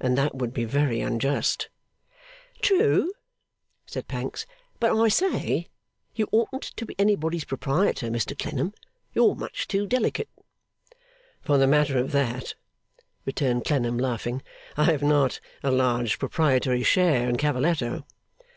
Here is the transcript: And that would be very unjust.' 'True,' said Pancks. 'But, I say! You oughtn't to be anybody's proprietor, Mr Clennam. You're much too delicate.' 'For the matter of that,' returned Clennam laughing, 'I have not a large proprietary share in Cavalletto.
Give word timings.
And 0.00 0.18
that 0.18 0.34
would 0.34 0.52
be 0.52 0.64
very 0.64 1.00
unjust.' 1.00 1.68
'True,' 2.60 3.12
said 3.86 4.08
Pancks. 4.08 4.44
'But, 4.80 4.98
I 5.00 5.06
say! 5.06 5.68
You 6.16 6.26
oughtn't 6.32 6.64
to 6.76 6.84
be 6.84 6.96
anybody's 6.98 7.44
proprietor, 7.44 8.08
Mr 8.10 8.36
Clennam. 8.36 8.74
You're 9.14 9.36
much 9.36 9.68
too 9.68 9.86
delicate.' 9.86 10.30
'For 11.42 11.58
the 11.58 11.68
matter 11.68 11.96
of 11.96 12.10
that,' 12.10 12.56
returned 13.24 13.66
Clennam 13.66 13.98
laughing, 13.98 14.42
'I 14.76 14.82
have 14.86 15.02
not 15.04 15.38
a 15.62 15.70
large 15.70 16.18
proprietary 16.18 16.82
share 16.82 17.28
in 17.28 17.36
Cavalletto. 17.36 18.04